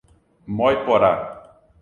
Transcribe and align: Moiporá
Moiporá 0.57 1.13